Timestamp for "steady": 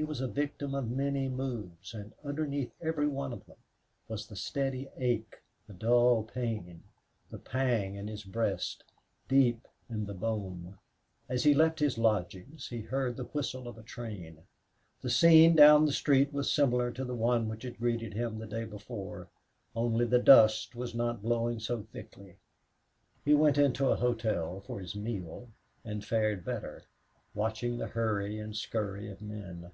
4.36-4.88